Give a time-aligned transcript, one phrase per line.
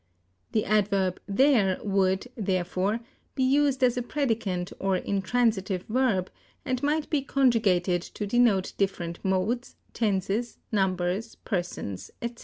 [0.53, 3.01] The adverb there would, therefore,
[3.35, 6.31] be used as a predicant or intransitive verb,
[6.65, 12.39] and might be conjugated to denote different modes, tenses, numbers, persons, etc.